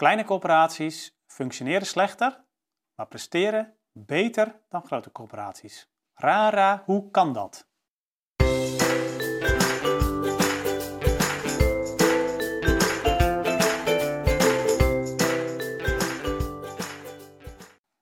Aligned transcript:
Kleine 0.00 0.24
corporaties 0.24 1.20
functioneren 1.26 1.86
slechter, 1.86 2.44
maar 2.94 3.06
presteren 3.06 3.74
beter 3.92 4.60
dan 4.68 4.82
grote 4.86 5.12
corporaties. 5.12 5.90
Rara, 6.14 6.82
hoe 6.86 7.10
kan 7.10 7.32
dat? 7.32 7.68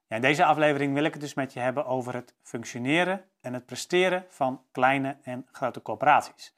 in 0.08 0.20
deze 0.20 0.44
aflevering 0.44 0.94
wil 0.94 1.04
ik 1.04 1.12
het 1.12 1.22
dus 1.22 1.34
met 1.34 1.52
je 1.52 1.60
hebben 1.60 1.86
over 1.86 2.14
het 2.14 2.34
functioneren 2.42 3.24
en 3.40 3.54
het 3.54 3.66
presteren 3.66 4.24
van 4.28 4.64
kleine 4.72 5.18
en 5.22 5.46
grote 5.52 5.82
corporaties. 5.82 6.54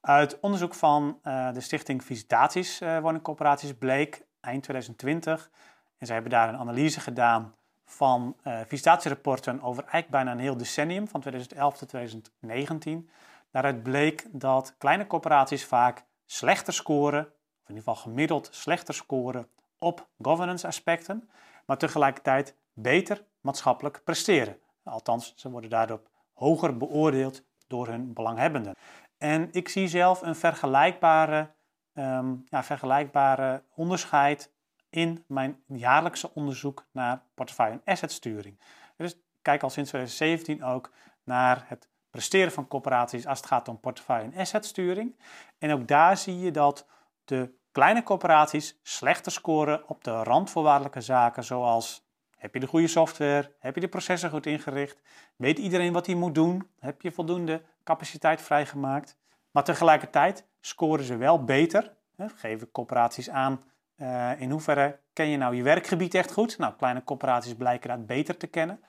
Uit 0.00 0.40
onderzoek 0.40 0.74
van 0.74 1.20
uh, 1.22 1.52
de 1.52 1.60
stichting 1.60 2.04
Visitaties 2.04 2.80
uh, 2.80 2.98
Woningcorporaties 2.98 3.74
bleek 3.78 4.26
eind 4.44 4.62
2020, 4.62 5.50
en 5.98 6.06
ze 6.06 6.12
hebben 6.12 6.30
daar 6.30 6.48
een 6.48 6.58
analyse 6.58 7.00
gedaan 7.00 7.54
van 7.84 8.36
uh, 8.44 8.60
visitatierapporten 8.66 9.62
over 9.62 9.82
eigenlijk 9.82 10.10
bijna 10.10 10.32
een 10.32 10.38
heel 10.38 10.56
decennium, 10.56 11.08
van 11.08 11.20
2011 11.20 11.76
tot 11.76 11.88
2019. 11.88 13.10
Daaruit 13.50 13.82
bleek 13.82 14.26
dat 14.30 14.74
kleine 14.78 15.06
corporaties 15.06 15.64
vaak 15.64 16.04
slechter 16.26 16.72
scoren, 16.72 17.20
of 17.20 17.68
in 17.68 17.74
ieder 17.74 17.82
geval 17.84 18.02
gemiddeld 18.02 18.48
slechter 18.52 18.94
scoren 18.94 19.48
op 19.78 20.08
governance 20.22 20.66
aspecten, 20.66 21.30
maar 21.66 21.78
tegelijkertijd 21.78 22.56
beter 22.72 23.24
maatschappelijk 23.40 24.00
presteren. 24.04 24.58
Althans, 24.84 25.32
ze 25.36 25.50
worden 25.50 25.70
daardoor 25.70 26.00
hoger 26.32 26.76
beoordeeld 26.76 27.42
door 27.66 27.86
hun 27.88 28.12
belanghebbenden. 28.12 28.74
En 29.18 29.48
ik 29.52 29.68
zie 29.68 29.88
zelf 29.88 30.22
een 30.22 30.34
vergelijkbare, 30.34 31.50
um, 31.94 32.44
ja, 32.48 32.62
vergelijkbare 32.62 33.62
onderscheid 33.74 34.52
in 34.90 35.24
mijn 35.26 35.62
jaarlijkse 35.66 36.34
onderzoek 36.34 36.86
naar 36.92 37.22
portefeuille- 37.34 37.80
en 37.84 37.92
assetsturing. 37.92 38.58
Dus 38.96 39.12
ik 39.12 39.20
kijk 39.42 39.62
al 39.62 39.70
sinds 39.70 39.90
2017 39.90 40.64
ook 40.64 40.92
naar 41.24 41.64
het 41.66 41.88
presteren 42.10 42.52
van 42.52 42.68
corporaties 42.68 43.26
als 43.26 43.38
het 43.38 43.46
gaat 43.46 43.68
om 43.68 43.80
portefeuille- 43.80 44.32
en 44.32 44.40
assetsturing. 44.40 45.16
En 45.58 45.72
ook 45.72 45.88
daar 45.88 46.16
zie 46.16 46.38
je 46.38 46.50
dat 46.50 46.86
de 47.24 47.54
kleine 47.72 48.02
corporaties 48.02 48.78
slechter 48.82 49.32
scoren 49.32 49.88
op 49.88 50.04
de 50.04 50.22
randvoorwaardelijke 50.22 51.00
zaken 51.00 51.44
zoals 51.44 52.04
heb 52.44 52.54
je 52.54 52.60
de 52.60 52.66
goede 52.66 52.86
software? 52.86 53.54
Heb 53.58 53.74
je 53.74 53.80
de 53.80 53.88
processen 53.88 54.30
goed 54.30 54.46
ingericht? 54.46 55.02
Weet 55.36 55.58
iedereen 55.58 55.92
wat 55.92 56.06
hij 56.06 56.14
moet 56.14 56.34
doen? 56.34 56.70
Heb 56.78 57.02
je 57.02 57.12
voldoende 57.12 57.62
capaciteit 57.84 58.42
vrijgemaakt? 58.42 59.16
Maar 59.50 59.64
tegelijkertijd 59.64 60.46
scoren 60.66 61.04
ze 61.04 61.16
wel 61.16 61.44
beter. 61.44 61.92
Hè, 62.16 62.28
geven 62.28 62.70
corporaties 62.70 63.30
aan 63.30 63.64
uh, 63.96 64.40
in 64.40 64.50
hoeverre 64.50 64.98
ken 65.12 65.28
je 65.28 65.36
nou 65.36 65.54
je 65.54 65.62
werkgebied 65.62 66.14
echt 66.14 66.32
goed? 66.32 66.58
Nou, 66.58 66.74
kleine 66.74 67.04
corporaties 67.04 67.54
blijken 67.54 67.88
dat 67.88 68.06
beter 68.06 68.36
te 68.36 68.46
kennen. 68.46 68.80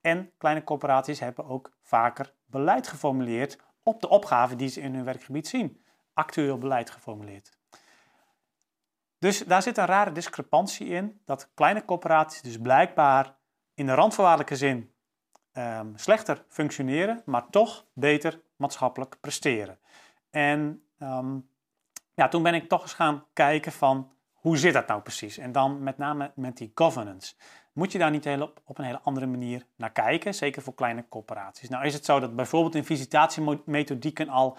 En 0.00 0.32
kleine 0.38 0.64
corporaties 0.64 1.20
hebben 1.20 1.46
ook 1.46 1.72
vaker 1.82 2.32
beleid 2.46 2.88
geformuleerd 2.88 3.58
op 3.82 4.00
de 4.00 4.08
opgaven 4.08 4.56
die 4.56 4.68
ze 4.68 4.80
in 4.80 4.94
hun 4.94 5.04
werkgebied 5.04 5.48
zien. 5.48 5.84
Actueel 6.12 6.58
beleid 6.58 6.90
geformuleerd. 6.90 7.58
Dus 9.18 9.38
daar 9.38 9.62
zit 9.62 9.78
een 9.78 9.86
rare 9.86 10.12
discrepantie 10.12 10.86
in 10.86 11.20
dat 11.24 11.50
kleine 11.54 11.84
corporaties 11.84 12.42
dus 12.42 12.58
blijkbaar 12.58 13.36
in 13.74 13.86
de 13.86 13.94
randvoorwaardelijke 13.94 14.56
zin 14.56 14.92
um, 15.52 15.92
slechter 15.96 16.44
functioneren, 16.48 17.22
maar 17.24 17.50
toch 17.50 17.86
beter 17.92 18.40
maatschappelijk 18.56 19.16
presteren. 19.20 19.78
En 20.30 20.83
um, 20.98 21.48
ja, 22.14 22.28
toen 22.28 22.42
ben 22.42 22.54
ik 22.54 22.68
toch 22.68 22.82
eens 22.82 22.94
gaan 22.94 23.24
kijken 23.32 23.72
van 23.72 24.12
hoe 24.32 24.56
zit 24.56 24.72
dat 24.72 24.86
nou 24.86 25.00
precies? 25.00 25.38
En 25.38 25.52
dan 25.52 25.82
met 25.82 25.98
name 25.98 26.32
met 26.34 26.56
die 26.56 26.72
governance. 26.74 27.34
Moet 27.72 27.92
je 27.92 27.98
daar 27.98 28.10
niet 28.10 28.26
op, 28.26 28.60
op 28.64 28.78
een 28.78 28.84
hele 28.84 29.00
andere 29.02 29.26
manier 29.26 29.66
naar 29.76 29.92
kijken, 29.92 30.34
zeker 30.34 30.62
voor 30.62 30.74
kleine 30.74 31.04
corporaties? 31.08 31.68
Nou 31.68 31.84
is 31.84 31.94
het 31.94 32.04
zo 32.04 32.20
dat 32.20 32.36
bijvoorbeeld 32.36 32.74
in 32.74 32.84
visitatiemethodieken 32.84 34.28
al 34.28 34.56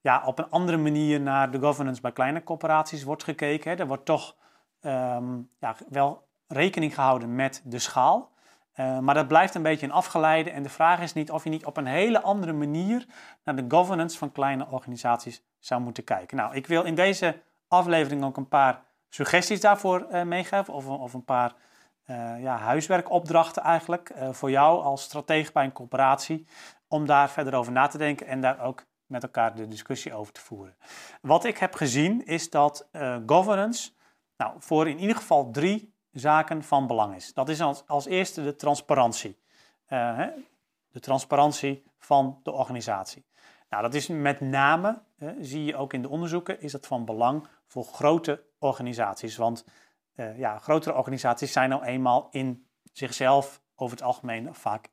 ja, 0.00 0.22
op 0.26 0.38
een 0.38 0.50
andere 0.50 0.76
manier 0.76 1.20
naar 1.20 1.50
de 1.50 1.60
governance 1.60 2.00
bij 2.00 2.12
kleine 2.12 2.44
corporaties 2.44 3.02
wordt 3.02 3.24
gekeken. 3.24 3.70
Hè. 3.70 3.76
Er 3.76 3.86
wordt 3.86 4.04
toch 4.04 4.36
ehm, 4.80 5.40
ja, 5.60 5.76
wel 5.88 6.26
rekening 6.48 6.94
gehouden 6.94 7.34
met 7.34 7.62
de 7.64 7.78
schaal. 7.78 8.30
Uh, 8.76 8.98
maar 8.98 9.14
dat 9.14 9.28
blijft 9.28 9.54
een 9.54 9.62
beetje 9.62 9.86
een 9.86 9.92
afgeleide. 9.92 10.50
En 10.50 10.62
de 10.62 10.68
vraag 10.68 11.00
is 11.00 11.12
niet 11.12 11.30
of 11.30 11.44
je 11.44 11.50
niet 11.50 11.66
op 11.66 11.76
een 11.76 11.86
hele 11.86 12.22
andere 12.22 12.52
manier 12.52 13.06
naar 13.44 13.56
de 13.56 13.64
governance 13.68 14.18
van 14.18 14.32
kleine 14.32 14.66
organisaties 14.70 15.42
zou 15.58 15.80
moeten 15.80 16.04
kijken. 16.04 16.36
Nou, 16.36 16.54
ik 16.54 16.66
wil 16.66 16.82
in 16.82 16.94
deze 16.94 17.40
aflevering 17.68 18.24
ook 18.24 18.36
een 18.36 18.48
paar 18.48 18.82
suggesties 19.08 19.60
daarvoor 19.60 20.06
uh, 20.10 20.22
meegeven. 20.22 20.74
Of, 20.74 20.88
of 20.88 21.14
een 21.14 21.24
paar 21.24 21.54
uh, 22.06 22.42
ja, 22.42 22.56
huiswerkopdrachten 22.56 23.62
eigenlijk 23.62 24.14
voor 24.30 24.50
jou 24.50 24.82
als 24.82 25.02
stratege 25.02 25.52
bij 25.52 25.64
een 25.64 25.72
corporatie. 25.72 26.46
Om 26.88 27.06
daar 27.06 27.30
verder 27.30 27.54
over 27.54 27.72
na 27.72 27.86
te 27.86 27.98
denken 27.98 28.26
en 28.26 28.40
daar 28.40 28.60
ook 28.60 28.84
met 29.06 29.22
elkaar 29.22 29.54
de 29.54 29.68
discussie 29.68 30.14
over 30.14 30.32
te 30.32 30.40
voeren. 30.40 30.76
Wat 31.20 31.44
ik 31.44 31.58
heb 31.58 31.74
gezien 31.74 32.26
is 32.26 32.50
dat 32.50 32.88
governance 33.26 33.90
nou, 34.36 34.54
voor 34.58 34.88
in 34.88 34.98
ieder 34.98 35.16
geval 35.16 35.50
drie 35.50 35.93
zaken 36.14 36.62
van 36.62 36.86
belang 36.86 37.14
is. 37.14 37.34
Dat 37.34 37.48
is 37.48 37.60
als, 37.60 37.84
als 37.86 38.06
eerste 38.06 38.42
de 38.42 38.56
transparantie. 38.56 39.38
Uh, 39.88 40.16
hè, 40.16 40.30
de 40.90 41.00
transparantie 41.00 41.84
van 41.98 42.40
de 42.42 42.52
organisatie. 42.52 43.24
Nou, 43.68 43.82
dat 43.82 43.94
is 43.94 44.06
met 44.08 44.40
name, 44.40 45.02
zie 45.40 45.64
je 45.64 45.76
ook 45.76 45.92
in 45.92 46.02
de 46.02 46.08
onderzoeken, 46.08 46.60
is 46.60 46.72
dat 46.72 46.86
van 46.86 47.04
belang 47.04 47.46
voor 47.66 47.84
grote 47.84 48.44
organisaties. 48.58 49.36
Want 49.36 49.64
uh, 50.16 50.38
ja, 50.38 50.58
grotere 50.58 50.96
organisaties 50.96 51.52
zijn 51.52 51.68
nou 51.68 51.84
eenmaal 51.84 52.28
in 52.30 52.66
zichzelf 52.92 53.62
over 53.74 53.96
het 53.96 54.06
algemeen 54.06 54.54
vaak 54.54 54.92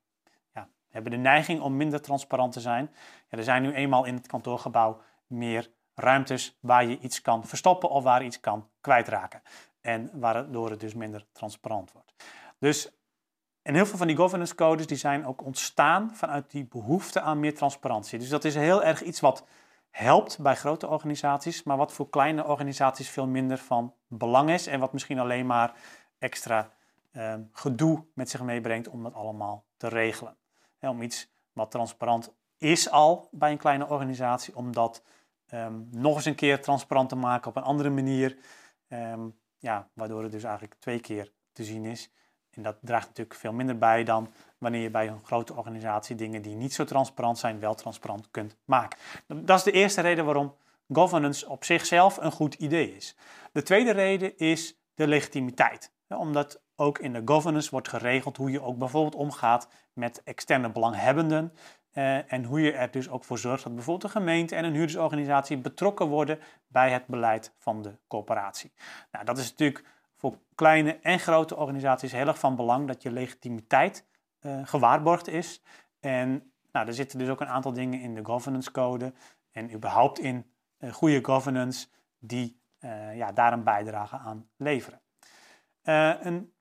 hebben 0.92 1.12
de 1.12 1.18
neiging 1.18 1.62
om 1.62 1.78
minder 1.78 2.02
transparant 2.02 2.54
te 2.54 2.60
zijn. 2.60 2.90
Ja, 3.30 3.38
er 3.38 3.44
zijn 3.44 3.62
nu 3.62 3.74
eenmaal 3.74 4.06
in 4.06 4.16
het 4.16 4.28
kantoorgebouw 4.28 5.02
meer 5.28 5.70
ruimtes 5.96 6.58
waar 6.60 6.86
je 6.86 7.00
iets 7.00 7.22
kan 7.22 7.46
verstoppen 7.46 7.90
of 7.90 8.04
waar 8.04 8.24
iets 8.24 8.40
kan 8.40 8.70
kwijtraken. 8.82 9.42
En 9.82 10.10
waardoor 10.14 10.70
het 10.70 10.80
dus 10.80 10.94
minder 10.94 11.26
transparant 11.32 11.92
wordt. 11.92 12.14
Dus 12.60 12.92
en 13.62 13.74
heel 13.74 13.86
veel 13.86 13.98
van 13.98 14.08
die 14.08 14.16
governance 14.16 14.56
codes 14.56 14.88
die 14.88 14.98
zijn 14.98 15.26
ook 15.26 15.44
ontstaan 15.44 16.16
vanuit 16.16 16.52
die 16.52 16.66
behoefte 16.66 17.22
aan 17.22 17.40
meer 17.40 17.56
transparantie. 17.56 18.20
Dus 18.20 18.30
dat 18.30 18.44
is 18.44 18.56
heel 18.56 18.84
erg 18.84 19.02
iets 19.02 19.20
wat 19.20 19.46
helpt 19.90 20.40
bij 20.40 20.56
grote 20.56 20.88
organisaties, 20.88 21.64
maar 21.64 21.78
wat 21.78 21.94
voor 21.94 22.10
kleine 22.10 22.46
organisaties 22.46 23.10
veel 23.10 23.28
minder 23.28 23.58
van 23.58 23.94
belang 24.08 24.50
is 24.50 24.68
en 24.68 24.80
wat 24.80 24.94
misschien 24.94 25.20
alleen 25.20 25.46
maar 25.46 25.74
extra 26.18 26.72
eh, 27.12 27.34
gedoe 27.52 28.06
met 28.14 28.30
zich 28.30 28.42
meebrengt 28.42 28.88
om 28.88 29.04
dat 29.04 29.14
allemaal 29.14 29.66
te 29.78 29.88
regelen 29.88 30.36
om 30.90 31.02
iets 31.02 31.32
wat 31.54 31.72
transparant 31.72 32.34
is 32.58 32.90
al 32.90 33.28
bij 33.32 33.52
een 33.52 33.58
kleine 33.58 33.88
organisatie, 33.88 34.56
om 34.56 34.74
dat 34.74 35.04
ehm, 35.48 35.74
nog 35.90 36.16
eens 36.16 36.26
een 36.26 36.36
keer 36.36 36.62
transparant 36.62 37.10
te 37.10 37.16
maken 37.16 37.50
op 37.50 37.56
een 37.56 37.64
andere 37.64 37.90
manier. 37.90 38.38
Ehm, 38.88 39.28
ja, 39.62 39.90
waardoor 39.94 40.24
het 40.24 40.32
dus 40.32 40.44
eigenlijk 40.44 40.76
twee 40.80 41.00
keer 41.00 41.32
te 41.54 41.64
zien 41.64 41.86
is. 41.86 42.12
En 42.52 42.62
dat 42.62 42.78
draagt 42.82 43.08
natuurlijk 43.08 43.40
veel 43.40 43.54
minder 43.54 43.78
bij 43.78 44.04
dan 44.04 44.34
wanneer 44.58 44.82
je 44.82 44.90
bij 44.90 45.08
een 45.08 45.26
grote 45.26 45.54
organisatie 45.54 46.16
dingen 46.16 46.42
die 46.42 46.56
niet 46.56 46.74
zo 46.74 46.84
transparant 46.84 47.38
zijn, 47.38 47.60
wel 47.60 47.76
transparant 47.76 48.32
kunt 48.32 48.58
maken. 48.66 49.00
Dat 49.28 49.58
is 49.58 49.64
de 49.64 49.72
eerste 49.72 50.02
reden 50.02 50.26
waarom 50.26 50.56
governance 50.94 51.50
op 51.50 51.64
zichzelf 51.64 52.18
een 52.18 52.32
goed 52.32 52.54
idee 52.54 52.96
is. 52.96 53.16
De 53.52 53.64
tweede 53.64 53.92
reden 53.92 54.38
is 54.38 54.76
de 54.94 55.08
legitimiteit. 55.08 55.92
Omdat 56.08 56.62
ook 56.76 57.00
in 57.00 57.14
de 57.14 57.22
governance 57.26 57.70
wordt 57.70 57.88
geregeld 57.88 58.38
hoe 58.38 58.52
je 58.52 58.62
ook 58.62 58.78
bijvoorbeeld 58.78 59.16
omgaat 59.16 59.68
met 59.94 60.22
externe 60.24 60.72
belanghebbenden. 60.72 61.54
Uh, 61.94 62.34
en 62.34 62.44
hoe 62.44 62.62
je 62.62 62.72
er 62.72 62.92
dus 62.92 63.10
ook 63.10 63.24
voor 63.24 63.38
zorgt 63.38 63.64
dat 63.64 63.76
bijvoorbeeld 63.76 64.04
een 64.04 64.22
gemeente 64.22 64.56
en 64.56 64.66
een 64.66 64.74
huurdersorganisatie 64.74 65.58
betrokken 65.58 66.08
worden 66.08 66.40
bij 66.68 66.92
het 66.92 67.06
beleid 67.08 67.54
van 67.58 67.82
de 67.82 67.98
corporatie. 68.08 68.74
Nou, 69.12 69.26
dat 69.26 69.38
is 69.38 69.50
natuurlijk 69.50 69.86
voor 70.16 70.38
kleine 70.56 71.00
en 71.02 71.20
grote 71.20 71.56
organisaties 71.56 72.12
heel 72.12 72.28
erg 72.28 72.40
van 72.40 72.56
belang 72.56 72.88
dat 72.88 73.02
je 73.02 73.12
legitimiteit 73.12 74.06
uh, 74.42 74.60
gewaarborgd 74.64 75.28
is. 75.28 75.62
En 76.00 76.52
nou, 76.72 76.88
er 76.88 76.94
zitten 76.94 77.20
dus 77.20 77.30
ook 77.30 77.42
een 77.42 77.48
aantal 77.48 77.74
dingen 77.74 78.00
in 78.00 78.16
de 78.16 78.26
governance 78.26 78.72
code 78.72 79.14
en 79.52 79.74
überhaupt 79.74 80.20
in 80.20 80.52
uh, 80.80 80.94
goede 80.94 81.24
governance 81.24 81.88
die 82.20 82.60
ja, 83.14 83.32
daar 83.32 83.54
een 83.54 83.64
bijdrage 83.64 84.18
aan 84.18 84.50
leveren. 84.58 85.02
een 85.84 86.54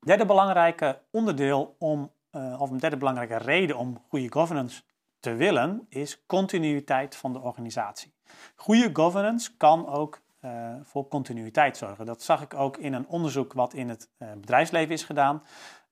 derde 0.00 0.26
belangrijke 0.26 1.02
onderdeel 1.10 1.76
om 1.78 2.12
uh, 2.36 2.60
of 2.60 2.70
een 2.70 2.78
derde 2.78 2.96
belangrijke 2.96 3.36
reden 3.36 3.76
om 3.76 4.02
goede 4.08 4.32
governance 4.32 4.82
te 5.20 5.34
willen, 5.34 5.86
is 5.88 6.26
continuïteit 6.26 7.16
van 7.16 7.32
de 7.32 7.40
organisatie. 7.40 8.14
Goede 8.54 8.90
governance 8.92 9.56
kan 9.56 9.88
ook 9.88 10.20
uh, 10.40 10.74
voor 10.82 11.08
continuïteit 11.08 11.76
zorgen. 11.76 12.06
Dat 12.06 12.22
zag 12.22 12.42
ik 12.42 12.54
ook 12.54 12.76
in 12.76 12.92
een 12.92 13.06
onderzoek 13.08 13.52
wat 13.52 13.74
in 13.74 13.88
het 13.88 14.08
uh, 14.18 14.32
bedrijfsleven 14.32 14.94
is 14.94 15.04
gedaan, 15.04 15.42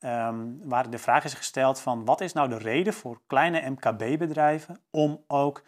um, 0.01 0.69
waar 0.69 0.91
de 0.91 0.99
vraag 0.99 1.25
is 1.25 1.35
gesteld 1.35 1.81
van 1.81 2.05
wat 2.05 2.21
is 2.21 2.33
nou 2.33 2.49
de 2.49 2.59
reden 2.59 2.93
voor 2.93 3.21
kleine 3.27 3.71
MKB-bedrijven 3.71 4.81
om 4.91 5.25
ook 5.27 5.63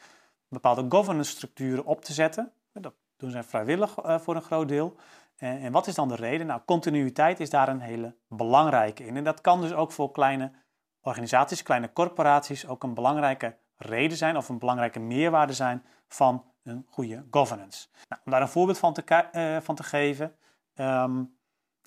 bepaalde 0.48 0.86
governance 0.88 1.30
structuren 1.30 1.84
op 1.84 2.04
te 2.04 2.12
zetten. 2.12 2.52
Dat 2.72 2.94
doen 3.16 3.30
zij 3.30 3.42
vrijwillig 3.42 3.94
voor 4.04 4.36
een 4.36 4.42
groot 4.42 4.68
deel. 4.68 4.96
En, 5.36 5.60
en 5.60 5.72
wat 5.72 5.86
is 5.86 5.94
dan 5.94 6.08
de 6.08 6.14
reden? 6.14 6.46
Nou, 6.46 6.60
continuïteit 6.64 7.40
is 7.40 7.50
daar 7.50 7.68
een 7.68 7.80
hele 7.80 8.14
belangrijke 8.28 9.06
in. 9.06 9.16
En 9.16 9.24
dat 9.24 9.40
kan 9.40 9.60
dus 9.60 9.72
ook 9.72 9.92
voor 9.92 10.10
kleine 10.10 10.52
organisaties, 11.06 11.62
kleine 11.62 11.92
corporaties 11.92 12.66
ook 12.66 12.82
een 12.82 12.94
belangrijke 12.94 13.56
reden 13.76 14.16
zijn 14.16 14.36
of 14.36 14.48
een 14.48 14.58
belangrijke 14.58 15.00
meerwaarde 15.00 15.52
zijn 15.52 15.84
van 16.08 16.44
een 16.62 16.86
goede 16.90 17.24
governance. 17.30 17.88
Nou, 18.08 18.22
om 18.24 18.32
daar 18.32 18.40
een 18.40 18.48
voorbeeld 18.48 18.78
van 18.78 18.92
te, 18.92 19.28
uh, 19.32 19.60
van 19.60 19.74
te 19.74 19.82
geven. 19.82 20.36
Ehm, 20.74 21.24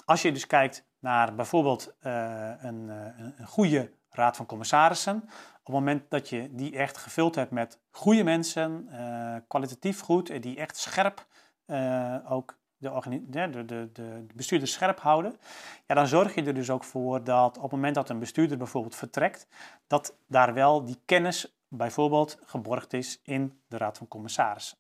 als 0.06 0.22
je 0.22 0.32
dus 0.32 0.48
kijkt 0.48 0.88
naar 1.00 1.36
bijvoorbeeld 1.36 1.96
uh, 2.02 2.52
een, 2.60 2.88
een, 3.38 3.48
goede 3.48 3.94
raad 4.10 4.36
van 4.36 4.46
commissarissen. 4.46 5.16
Op 5.60 5.66
het 5.66 5.76
moment 5.76 6.10
dat 6.10 6.30
je 6.30 6.56
die 6.56 6.78
echt 6.78 6.98
gevuld 6.98 7.36
hebt 7.36 7.52
met 7.52 7.80
goede 7.92 8.24
mensen, 8.24 8.90
kwalitatief 9.48 10.00
goed, 10.00 10.42
die 10.42 10.58
echt 10.58 10.78
scherp 10.78 11.28
ook 12.28 12.58
de, 12.80 13.26
de, 13.28 13.66
de, 13.66 13.90
de, 13.94 14.26
bestuurders 14.36 14.72
scherp 14.72 15.00
houden, 15.00 15.36
ja, 15.88 15.96
dan 15.96 16.08
zorg 16.08 16.36
je 16.36 16.44
er 16.44 16.54
dus 16.54 16.70
ook 16.70 16.84
voor 16.84 17.24
dat 17.24 17.58
op 17.58 17.64
het 17.64 17.72
moment 17.72 17.96
dat 17.96 18.10
een 18.10 18.20
bestuurder 18.20 18.58
bijvoorbeeld 18.58 18.96
vertrekt, 18.96 19.48
dat 19.88 20.16
daar 20.28 20.54
wel 20.54 20.86
die 20.86 21.00
kennis 21.06 21.58
bijvoorbeeld 21.68 22.38
geborgd 22.46 22.94
is 22.94 23.20
in 23.24 23.60
de 23.68 23.78
Raad 23.78 23.98
van 23.98 24.08
Commissarissen. 24.08 24.78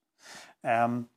Um, 0.61 1.09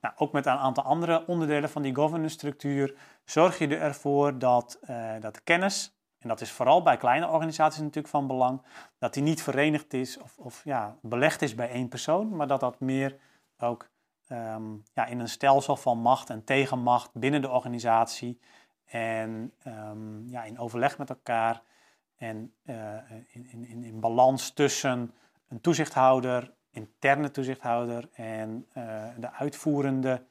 nou, 0.00 0.14
ook 0.16 0.32
met 0.32 0.46
een 0.46 0.52
aantal 0.52 0.84
andere 0.84 1.26
onderdelen 1.26 1.70
van 1.70 1.82
die 1.82 1.94
governance 1.94 2.34
structuur 2.34 2.94
zorg 3.24 3.58
je 3.58 3.76
ervoor 3.76 4.38
dat, 4.38 4.78
uh, 4.90 5.12
dat 5.20 5.34
de 5.34 5.40
kennis, 5.44 5.96
en 6.18 6.28
dat 6.28 6.40
is 6.40 6.50
vooral 6.50 6.82
bij 6.82 6.96
kleine 6.96 7.28
organisaties 7.28 7.80
natuurlijk 7.80 8.08
van 8.08 8.26
belang, 8.26 8.62
dat 8.98 9.14
die 9.14 9.22
niet 9.22 9.42
verenigd 9.42 9.92
is 9.92 10.18
of, 10.18 10.38
of 10.38 10.64
ja, 10.64 10.96
belegd 11.02 11.42
is 11.42 11.54
bij 11.54 11.70
één 11.70 11.88
persoon, 11.88 12.36
maar 12.36 12.46
dat 12.46 12.60
dat 12.60 12.80
meer 12.80 13.16
ook 13.58 13.88
um, 14.28 14.82
ja, 14.92 15.06
in 15.06 15.20
een 15.20 15.28
stelsel 15.28 15.76
van 15.76 15.98
macht 15.98 16.30
en 16.30 16.44
tegenmacht 16.44 17.10
binnen 17.12 17.40
de 17.40 17.50
organisatie 17.50 18.40
en 18.84 19.52
um, 19.66 20.28
ja, 20.28 20.44
in 20.44 20.58
overleg 20.58 20.98
met 20.98 21.10
elkaar 21.10 21.62
en 22.16 22.54
uh, 22.64 23.10
in, 23.26 23.46
in, 23.66 23.84
in 23.84 24.00
balans 24.00 24.50
tussen 24.50 25.14
een 25.48 25.60
toezichthouder, 25.60 26.52
interne 26.70 27.30
toezichthouder 27.30 28.08
en 28.12 28.66
uh, 28.76 29.04
de 29.18 29.32
uitvoerende 29.32 30.26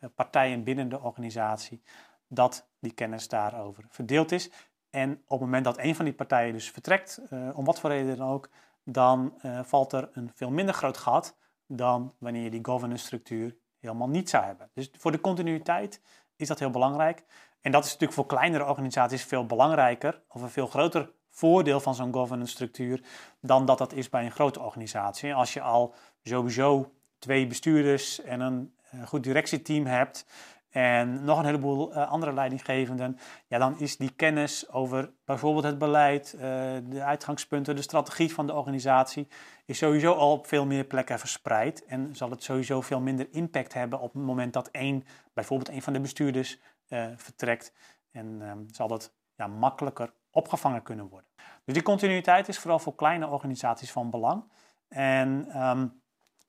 uh, 0.00 0.10
partijen 0.14 0.64
binnen 0.64 0.88
de 0.88 1.00
organisatie, 1.00 1.82
dat 2.28 2.68
die 2.80 2.92
kennis 2.92 3.28
daarover 3.28 3.84
verdeeld 3.88 4.32
is. 4.32 4.50
En 4.90 5.12
op 5.12 5.28
het 5.28 5.40
moment 5.40 5.64
dat 5.64 5.78
een 5.78 5.94
van 5.94 6.04
die 6.04 6.14
partijen 6.14 6.52
dus 6.52 6.70
vertrekt, 6.70 7.20
om 7.54 7.64
wat 7.64 7.80
voor 7.80 7.90
reden 7.90 8.16
dan 8.16 8.28
ook, 8.28 8.50
dan 8.84 9.34
valt 9.62 9.92
er 9.92 10.08
een 10.12 10.30
veel 10.34 10.50
minder 10.50 10.74
groot 10.74 10.96
gat 10.96 11.36
dan 11.66 12.14
wanneer 12.18 12.42
je 12.42 12.50
die 12.50 12.64
governance 12.64 13.04
structuur 13.04 13.56
helemaal 13.80 14.08
niet 14.08 14.30
zou 14.30 14.44
hebben. 14.44 14.70
Dus 14.74 14.90
voor 14.98 15.12
de 15.12 15.20
continuïteit 15.20 16.00
is 16.36 16.48
dat 16.48 16.58
heel 16.58 16.70
belangrijk. 16.70 17.24
En 17.60 17.72
dat 17.72 17.84
is 17.84 17.90
natuurlijk 17.90 18.18
voor 18.18 18.26
kleinere 18.26 18.66
organisaties 18.66 19.24
veel 19.24 19.46
belangrijker 19.46 20.22
of 20.28 20.42
een 20.42 20.48
veel 20.48 20.66
groter 20.66 21.12
voordeel 21.30 21.80
van 21.80 21.94
zo'n 21.94 22.12
governance 22.12 22.52
structuur 22.52 23.02
dan 23.40 23.66
dat 23.66 23.78
dat 23.78 23.92
is 23.92 24.08
bij 24.08 24.24
een 24.24 24.30
grote 24.30 24.60
organisatie. 24.60 25.34
Als 25.34 25.52
je 25.52 25.60
al 25.60 25.94
sowieso 26.22 26.92
twee 27.18 27.46
bestuurders 27.46 28.20
en 28.20 28.40
een 28.40 28.74
eh, 28.90 29.06
goed 29.06 29.22
directieteam 29.22 29.86
hebt 29.86 30.26
en 30.70 31.24
nog 31.24 31.38
een 31.38 31.44
heleboel 31.44 31.92
uh, 31.92 32.10
andere 32.10 32.32
leidinggevenden, 32.32 33.18
ja, 33.46 33.58
dan 33.58 33.78
is 33.78 33.96
die 33.96 34.10
kennis 34.10 34.70
over 34.70 35.12
bijvoorbeeld 35.24 35.64
het 35.64 35.78
beleid, 35.78 36.32
uh, 36.34 36.40
de 36.84 37.02
uitgangspunten, 37.02 37.76
de 37.76 37.82
strategie 37.82 38.34
van 38.34 38.46
de 38.46 38.54
organisatie, 38.54 39.28
is 39.64 39.78
sowieso 39.78 40.12
al 40.12 40.32
op 40.32 40.46
veel 40.46 40.66
meer 40.66 40.84
plekken 40.84 41.18
verspreid 41.18 41.84
en 41.84 42.16
zal 42.16 42.30
het 42.30 42.42
sowieso 42.42 42.80
veel 42.80 43.00
minder 43.00 43.28
impact 43.30 43.74
hebben 43.74 44.00
op 44.00 44.12
het 44.12 44.22
moment 44.22 44.52
dat 44.52 44.68
één, 44.68 45.04
bijvoorbeeld 45.34 45.68
een 45.68 45.82
van 45.82 45.92
de 45.92 46.00
bestuurders 46.00 46.58
uh, 46.88 47.06
vertrekt 47.16 47.72
en 48.12 48.40
um, 48.42 48.66
zal 48.70 48.88
dat 48.88 49.14
ja, 49.34 49.46
makkelijker 49.46 50.12
opgevangen 50.30 50.82
kunnen 50.82 51.08
worden. 51.08 51.30
Dus 51.64 51.74
die 51.74 51.82
continuïteit 51.82 52.48
is 52.48 52.58
vooral 52.58 52.78
voor 52.78 52.94
kleine 52.94 53.26
organisaties 53.26 53.92
van 53.92 54.10
belang. 54.10 54.44
En 54.88 55.60
um, 55.62 56.00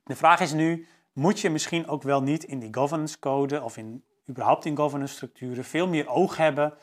de 0.03 0.15
vraag 0.15 0.39
is 0.39 0.53
nu, 0.53 0.87
moet 1.13 1.39
je 1.39 1.49
misschien 1.49 1.87
ook 1.87 2.03
wel 2.03 2.21
niet 2.21 2.43
in 2.43 2.59
die 2.59 2.73
governance 2.73 3.19
code 3.19 3.63
of 3.63 3.77
in 3.77 4.03
überhaupt 4.29 4.65
in 4.65 4.77
governance 4.77 5.13
structuren 5.13 5.63
veel 5.63 5.87
meer 5.87 6.07
oog 6.07 6.37
hebben, 6.37 6.73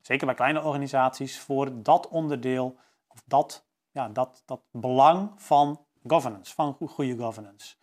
zeker 0.00 0.26
bij 0.26 0.34
kleine 0.34 0.62
organisaties, 0.62 1.40
voor 1.40 1.82
dat 1.82 2.08
onderdeel 2.08 2.78
of 3.08 3.22
dat, 3.24 3.66
ja, 3.90 4.08
dat, 4.08 4.42
dat 4.46 4.60
belang 4.70 5.32
van 5.36 5.84
governance, 6.06 6.54
van 6.54 6.76
goede 6.88 7.16
governance. 7.16 7.76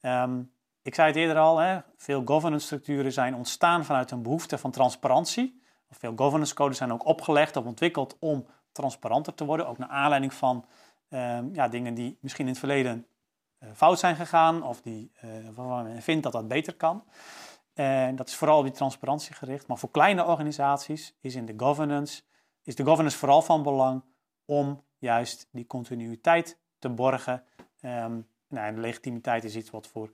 Um, 0.00 0.52
ik 0.82 0.94
zei 0.94 1.08
het 1.08 1.16
eerder 1.16 1.38
al, 1.38 1.58
hè, 1.58 1.78
veel 1.96 2.22
governance 2.24 2.66
structuren 2.66 3.12
zijn 3.12 3.34
ontstaan 3.34 3.84
vanuit 3.84 4.10
een 4.10 4.22
behoefte 4.22 4.58
van 4.58 4.70
transparantie. 4.70 5.62
Veel 5.90 6.12
governance 6.16 6.54
codes 6.54 6.76
zijn 6.76 6.92
ook 6.92 7.04
opgelegd 7.06 7.56
of 7.56 7.64
ontwikkeld 7.64 8.16
om 8.18 8.46
transparanter 8.72 9.34
te 9.34 9.44
worden, 9.44 9.68
ook 9.68 9.78
naar 9.78 9.88
aanleiding 9.88 10.34
van 10.34 10.64
um, 11.08 11.54
ja, 11.54 11.68
dingen 11.68 11.94
die 11.94 12.18
misschien 12.20 12.44
in 12.44 12.50
het 12.50 12.60
verleden 12.60 13.06
uh, 13.58 13.68
fout 13.74 13.98
zijn 13.98 14.16
gegaan 14.16 14.62
of 14.62 14.80
die, 14.80 15.12
uh, 15.24 15.30
waarvan 15.54 15.84
men 15.84 16.02
vindt 16.02 16.22
dat 16.22 16.32
dat 16.32 16.48
beter 16.48 16.74
kan. 16.74 17.04
En 17.74 18.16
dat 18.16 18.28
is 18.28 18.34
vooral 18.34 18.58
op 18.58 18.64
die 18.64 18.72
transparantie 18.72 19.34
gericht. 19.34 19.66
Maar 19.66 19.78
voor 19.78 19.90
kleine 19.90 20.24
organisaties 20.24 21.16
is 21.20 21.34
in 21.34 21.46
de 21.46 21.54
governance, 21.56 22.22
is 22.62 22.74
de 22.74 22.84
governance 22.84 23.18
vooral 23.18 23.42
van 23.42 23.62
belang 23.62 24.04
om 24.44 24.84
juist 24.98 25.48
die 25.52 25.66
continuïteit 25.66 26.58
te 26.78 26.88
borgen. 26.88 27.44
Um, 27.80 28.28
nou, 28.48 28.74
de 28.74 28.80
legitimiteit 28.80 29.44
is 29.44 29.56
iets 29.56 29.70
wat 29.70 29.86
voor, 29.86 30.12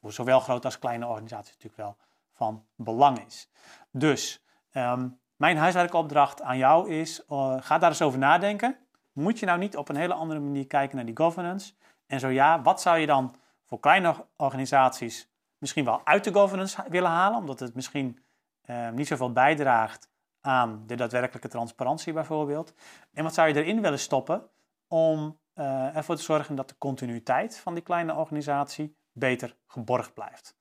voor 0.00 0.12
zowel 0.12 0.40
grote 0.40 0.66
als 0.66 0.78
kleine 0.78 1.06
organisaties 1.06 1.52
natuurlijk 1.52 1.76
wel 1.76 1.96
van 2.32 2.64
belang 2.74 3.26
is. 3.26 3.50
Dus 3.90 4.44
um, 4.72 5.20
mijn 5.36 5.56
huiswerkopdracht 5.56 6.42
aan 6.42 6.58
jou 6.58 6.90
is, 6.90 7.24
uh, 7.28 7.56
ga 7.60 7.78
daar 7.78 7.90
eens 7.90 8.02
over 8.02 8.18
nadenken. 8.18 8.76
Moet 9.12 9.38
je 9.38 9.46
nou 9.46 9.58
niet 9.58 9.76
op 9.76 9.88
een 9.88 9.96
hele 9.96 10.14
andere 10.14 10.40
manier 10.40 10.66
kijken 10.66 10.96
naar 10.96 11.04
die 11.04 11.16
governance? 11.16 11.72
En 12.06 12.20
zo 12.20 12.28
ja, 12.28 12.62
wat 12.62 12.80
zou 12.80 12.98
je 12.98 13.06
dan 13.06 13.34
voor 13.64 13.80
kleine 13.80 14.26
organisaties 14.36 15.30
misschien 15.58 15.84
wel 15.84 16.00
uit 16.04 16.24
de 16.24 16.32
governance 16.32 16.84
willen 16.88 17.10
halen, 17.10 17.38
omdat 17.38 17.60
het 17.60 17.74
misschien 17.74 18.24
uh, 18.64 18.90
niet 18.90 19.06
zoveel 19.06 19.32
bijdraagt 19.32 20.10
aan 20.40 20.82
de 20.86 20.94
daadwerkelijke 20.94 21.48
transparantie 21.48 22.12
bijvoorbeeld. 22.12 22.74
En 23.12 23.22
wat 23.22 23.34
zou 23.34 23.48
je 23.48 23.54
erin 23.54 23.80
willen 23.82 23.98
stoppen 23.98 24.50
om 24.86 25.38
uh, 25.54 25.96
ervoor 25.96 26.16
te 26.16 26.22
zorgen 26.22 26.54
dat 26.54 26.68
de 26.68 26.78
continuïteit 26.78 27.58
van 27.58 27.74
die 27.74 27.82
kleine 27.82 28.14
organisatie 28.14 28.96
beter 29.12 29.56
geborgd 29.66 30.14
blijft. 30.14 30.56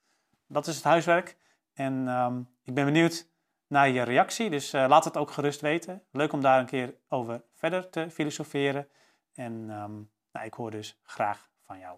Dat 0.47 0.67
is 0.67 0.75
het 0.75 0.83
huiswerk 0.83 1.37
en 1.73 2.07
um, 2.07 2.49
ik 2.63 2.73
ben 2.73 2.85
benieuwd 2.85 3.29
naar 3.67 3.89
je 3.89 4.01
reactie, 4.01 4.49
dus 4.49 4.73
uh, 4.73 4.85
laat 4.87 5.03
het 5.03 5.17
ook 5.17 5.31
gerust 5.31 5.61
weten. 5.61 6.03
Leuk 6.11 6.33
om 6.33 6.41
daar 6.41 6.59
een 6.59 6.65
keer 6.65 6.95
over 7.07 7.43
verder 7.53 7.89
te 7.89 8.09
filosoferen 8.09 8.87
en 9.33 9.53
um, 9.53 10.11
nou, 10.31 10.45
ik 10.45 10.53
hoor 10.53 10.71
dus 10.71 10.99
graag 11.03 11.49
van 11.65 11.79
jou. 11.79 11.97